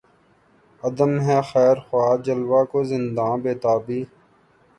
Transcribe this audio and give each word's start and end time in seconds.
عدم 0.83 1.11
ہے 1.25 1.37
خیر 1.49 1.77
خواہ 1.85 2.15
جلوہ 2.25 2.61
کو 2.71 2.79
زندان 2.91 3.35
بیتابی 3.43 4.01